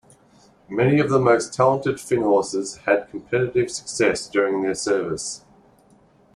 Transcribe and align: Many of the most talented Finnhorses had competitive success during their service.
Many 0.67 0.99
of 0.99 1.11
the 1.11 1.19
most 1.19 1.53
talented 1.53 1.97
Finnhorses 1.97 2.79
had 2.85 3.11
competitive 3.11 3.69
success 3.69 4.27
during 4.27 4.63
their 4.63 4.73
service. 4.73 5.45